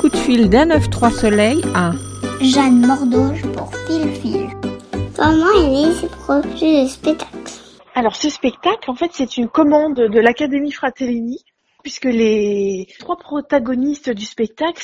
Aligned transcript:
coup 0.00 0.08
de 0.08 0.16
fil 0.16 0.48
d'un 0.48 0.70
œuf 0.70 0.88
trois 0.88 1.10
soleils 1.10 1.62
à 1.74 1.92
Jeanne 2.40 2.86
Mordoge 2.86 3.42
pour 3.52 3.70
Fil 3.86 4.08
Fil. 4.14 4.48
Comment 5.14 5.52
est 5.52 5.68
né 5.68 5.92
ce 5.92 6.06
projet 6.06 6.84
de 6.84 6.88
spectacle 6.88 7.52
Alors 7.94 8.16
ce 8.16 8.30
spectacle, 8.30 8.90
en 8.90 8.94
fait, 8.94 9.10
c'est 9.12 9.36
une 9.36 9.50
commande 9.50 9.96
de 9.96 10.18
l'Académie 10.18 10.72
Fratellini, 10.72 11.44
puisque 11.82 12.06
les 12.06 12.88
trois 12.98 13.18
protagonistes 13.18 14.08
du 14.08 14.24
spectacle 14.24 14.82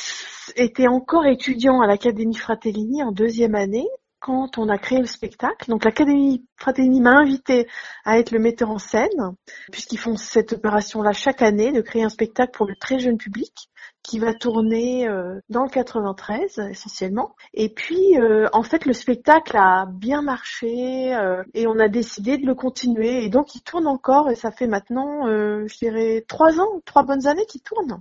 étaient 0.55 0.87
encore 0.87 1.25
étudiants 1.25 1.81
à 1.81 1.87
l'Académie 1.87 2.37
Fratellini 2.37 3.01
en 3.01 3.11
deuxième 3.11 3.55
année 3.55 3.87
quand 4.19 4.59
on 4.59 4.69
a 4.69 4.77
créé 4.77 4.99
le 4.99 5.07
spectacle. 5.07 5.67
Donc 5.67 5.83
l'Académie 5.83 6.45
Fratellini 6.57 7.01
m'a 7.01 7.17
invité 7.17 7.67
à 8.05 8.19
être 8.19 8.29
le 8.29 8.37
metteur 8.37 8.69
en 8.69 8.77
scène, 8.77 9.33
puisqu'ils 9.71 9.97
font 9.97 10.15
cette 10.15 10.53
opération-là 10.53 11.11
chaque 11.11 11.41
année, 11.41 11.71
de 11.71 11.81
créer 11.81 12.03
un 12.03 12.09
spectacle 12.09 12.51
pour 12.55 12.67
le 12.67 12.75
très 12.75 12.99
jeune 12.99 13.17
public 13.17 13.71
qui 14.07 14.19
va 14.19 14.33
tourner 14.33 15.07
euh, 15.07 15.39
dans 15.49 15.63
le 15.63 15.69
93 15.69 16.59
essentiellement. 16.71 17.35
Et 17.53 17.69
puis 17.69 18.17
euh, 18.17 18.47
en 18.53 18.63
fait 18.63 18.85
le 18.85 18.93
spectacle 18.93 19.57
a 19.57 19.85
bien 19.85 20.21
marché 20.21 21.13
euh, 21.13 21.43
et 21.53 21.67
on 21.67 21.77
a 21.77 21.89
décidé 21.89 22.37
de 22.37 22.45
le 22.45 22.55
continuer. 22.55 23.25
Et 23.25 23.29
donc 23.29 23.53
il 23.53 23.61
tourne 23.61 23.85
encore 23.85 24.29
et 24.29 24.35
ça 24.35 24.51
fait 24.51 24.67
maintenant, 24.67 25.27
je 25.27 25.77
dirais, 25.77 26.23
trois 26.27 26.59
ans, 26.59 26.81
trois 26.85 27.03
bonnes 27.03 27.27
années 27.27 27.45
qu'il 27.47 27.61
tourne. 27.61 27.99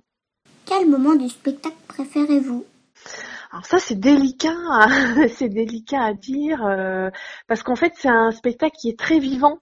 Quel 0.65 0.89
moment 0.89 1.17
du 1.17 1.29
spectacle 1.29 1.77
préférez-vous? 1.89 2.65
Alors 3.57 3.65
ça 3.65 3.79
c'est 3.79 3.99
délicat, 3.99 4.53
c'est 5.35 5.49
délicat 5.49 6.03
à 6.03 6.13
dire 6.13 6.61
parce 7.49 7.63
qu'en 7.63 7.75
fait 7.75 7.95
c'est 7.97 8.09
un 8.09 8.31
spectacle 8.31 8.77
qui 8.79 8.91
est 8.91 8.99
très 8.99 9.19
vivant. 9.19 9.61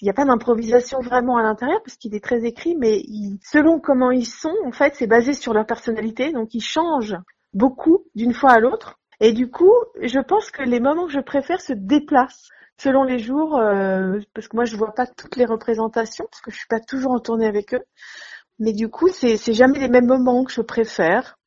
Il 0.00 0.04
n'y 0.04 0.10
a 0.10 0.14
pas 0.14 0.24
d'improvisation 0.24 1.00
vraiment 1.00 1.38
à 1.38 1.42
l'intérieur 1.42 1.82
parce 1.82 1.96
qu'il 1.96 2.14
est 2.14 2.22
très 2.22 2.44
écrit, 2.44 2.76
mais 2.76 3.02
selon 3.42 3.80
comment 3.80 4.12
ils 4.12 4.26
sont, 4.26 4.54
en 4.64 4.70
fait, 4.70 4.94
c'est 4.94 5.08
basé 5.08 5.32
sur 5.32 5.54
leur 5.54 5.66
personnalité, 5.66 6.32
donc 6.32 6.54
ils 6.54 6.62
changent 6.62 7.16
beaucoup 7.52 8.04
d'une 8.14 8.32
fois 8.32 8.52
à 8.52 8.60
l'autre. 8.60 9.00
Et 9.18 9.32
du 9.32 9.50
coup, 9.50 9.72
je 10.00 10.20
pense 10.20 10.52
que 10.52 10.62
les 10.62 10.78
moments 10.78 11.06
que 11.06 11.12
je 11.12 11.20
préfère 11.20 11.60
se 11.60 11.72
déplacent 11.72 12.48
selon 12.78 13.02
les 13.02 13.18
jours, 13.18 13.58
euh, 13.58 14.20
parce 14.34 14.46
que 14.46 14.56
moi 14.56 14.66
je 14.66 14.76
vois 14.76 14.94
pas 14.94 15.06
toutes 15.06 15.34
les 15.34 15.46
représentations, 15.46 16.26
parce 16.30 16.42
que 16.42 16.52
je 16.52 16.58
suis 16.58 16.68
pas 16.68 16.80
toujours 16.80 17.10
en 17.10 17.18
tournée 17.18 17.46
avec 17.46 17.74
eux. 17.74 17.82
Mais 18.60 18.72
du 18.72 18.88
coup, 18.88 19.08
c'est 19.08 19.36
jamais 19.52 19.80
les 19.80 19.88
mêmes 19.88 20.06
moments 20.06 20.44
que 20.44 20.52
je 20.52 20.62
préfère. 20.62 21.38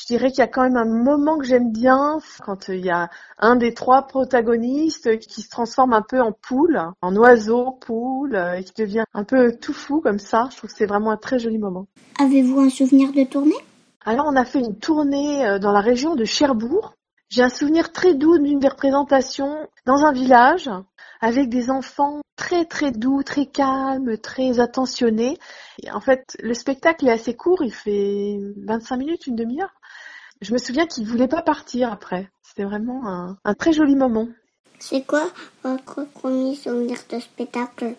Je 0.00 0.06
dirais 0.06 0.30
qu'il 0.30 0.38
y 0.38 0.42
a 0.42 0.46
quand 0.46 0.62
même 0.62 0.78
un 0.78 0.86
moment 0.86 1.36
que 1.36 1.44
j'aime 1.44 1.72
bien 1.72 2.20
quand 2.42 2.68
il 2.68 2.82
y 2.84 2.90
a 2.90 3.10
un 3.38 3.54
des 3.54 3.74
trois 3.74 4.06
protagonistes 4.06 5.18
qui 5.18 5.42
se 5.42 5.50
transforme 5.50 5.92
un 5.92 6.00
peu 6.00 6.22
en 6.22 6.32
poule, 6.32 6.80
en 7.02 7.14
oiseau, 7.16 7.72
poule, 7.72 8.34
et 8.56 8.64
qui 8.64 8.72
devient 8.80 9.04
un 9.12 9.24
peu 9.24 9.54
tout 9.60 9.74
fou 9.74 10.00
comme 10.00 10.18
ça. 10.18 10.48
Je 10.50 10.56
trouve 10.56 10.70
que 10.70 10.76
c'est 10.76 10.86
vraiment 10.86 11.10
un 11.10 11.18
très 11.18 11.38
joli 11.38 11.58
moment. 11.58 11.86
Avez-vous 12.18 12.60
un 12.60 12.70
souvenir 12.70 13.12
de 13.12 13.24
tournée? 13.24 13.52
Alors 14.06 14.24
on 14.26 14.36
a 14.36 14.46
fait 14.46 14.60
une 14.60 14.78
tournée 14.78 15.46
euh, 15.46 15.58
dans 15.58 15.72
la 15.72 15.80
région 15.80 16.14
de 16.14 16.24
Cherbourg. 16.24 16.94
J'ai 17.28 17.42
un 17.42 17.50
souvenir 17.50 17.92
très 17.92 18.14
doux 18.14 18.38
d'une 18.38 18.58
des 18.58 18.68
représentations 18.68 19.54
dans 19.86 20.04
un 20.06 20.12
village 20.12 20.70
avec 21.20 21.48
des 21.48 21.70
enfants 21.70 22.20
très 22.36 22.64
très 22.64 22.90
doux, 22.90 23.22
très 23.22 23.46
calmes, 23.46 24.16
très 24.18 24.60
attentionnés. 24.60 25.38
en 25.92 26.00
fait, 26.00 26.36
le 26.40 26.54
spectacle 26.54 27.06
est 27.06 27.12
assez 27.12 27.36
court, 27.36 27.62
il 27.62 27.72
fait 27.72 28.38
25 28.64 28.96
minutes, 28.96 29.26
une 29.26 29.36
demi-heure. 29.36 29.74
Je 30.40 30.52
me 30.52 30.58
souviens 30.58 30.86
qu'il 30.86 31.06
voulait 31.06 31.28
pas 31.28 31.42
partir 31.42 31.92
après. 31.92 32.30
C'était 32.42 32.64
vraiment 32.64 33.06
un, 33.06 33.36
un 33.44 33.54
très 33.54 33.72
joli 33.72 33.94
moment. 33.94 34.28
C'est 34.78 35.02
quoi 35.02 35.30
votre 35.62 36.04
premier 36.14 36.54
souvenir 36.54 36.96
de 37.10 37.20
spectacle? 37.20 37.94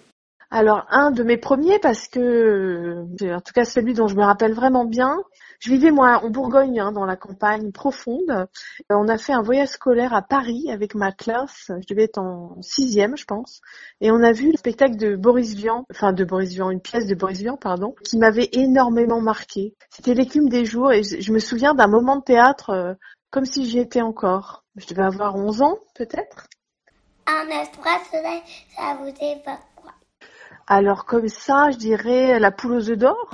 Alors 0.50 0.86
un 0.90 1.12
de 1.12 1.24
mes 1.24 1.38
premiers 1.38 1.80
parce 1.80 2.08
que, 2.10 3.06
en 3.34 3.40
tout 3.40 3.54
cas 3.54 3.64
celui 3.64 3.94
dont 3.94 4.08
je 4.08 4.16
me 4.16 4.24
rappelle 4.24 4.54
vraiment 4.54 4.84
bien, 4.84 5.16
je 5.62 5.70
vivais 5.70 5.92
moi 5.92 6.20
en 6.24 6.30
Bourgogne, 6.32 6.80
hein, 6.80 6.92
dans 6.92 7.06
la 7.06 7.16
campagne 7.16 7.72
profonde. 7.72 8.32
Euh, 8.32 8.46
on 8.90 9.08
a 9.08 9.18
fait 9.20 9.32
un 9.32 9.44
voyage 9.44 9.70
scolaire 9.70 10.12
à 10.14 10.24
Paris 10.24 10.72
avec 10.72 10.96
ma 10.96 11.12
classe. 11.12 11.70
Je 11.70 11.88
devais 11.88 12.06
être 12.06 12.18
en 12.18 12.60
sixième, 12.62 13.16
je 13.16 13.26
pense, 13.26 13.62
et 14.02 14.12
on 14.12 14.24
a 14.24 14.32
vu 14.32 14.52
le 14.52 14.58
spectacle 14.58 14.98
de 14.98 15.16
Boris 15.16 15.54
Vian, 15.54 15.86
enfin 15.92 16.14
de 16.14 16.26
Boris 16.26 16.52
Vian, 16.54 16.72
une 16.72 16.82
pièce 16.82 17.06
de 17.06 17.14
Boris 17.14 17.40
Vian, 17.40 17.58
pardon, 17.58 17.94
qui 18.04 18.18
m'avait 18.18 18.50
énormément 18.54 19.22
marqué. 19.22 19.76
C'était 19.92 20.16
l'écume 20.16 20.50
des 20.50 20.66
jours 20.66 20.92
et 20.92 21.04
je 21.04 21.32
me 21.32 21.40
souviens 21.40 21.76
d'un 21.76 21.88
moment 21.88 22.16
de 22.16 22.24
théâtre 22.24 22.72
euh, 22.72 22.94
comme 23.30 23.46
si 23.46 23.66
j'y 23.66 23.78
étais 23.78 24.02
encore. 24.02 24.64
Je 24.78 24.88
devais 24.88 25.04
avoir 25.04 25.36
11 25.36 25.62
ans, 25.62 25.78
peut-être. 25.96 26.48
Un 27.28 27.44
soleil, 28.12 28.42
ça 28.76 28.98
vous 29.00 29.08
évoque 29.08 29.60
alors 30.68 31.04
comme 31.04 31.28
ça, 31.28 31.70
je 31.72 31.78
dirais 31.78 32.40
la 32.40 32.50
poule 32.50 32.74
aux 32.74 32.90
œufs 32.90 32.98
d'or. 32.98 33.30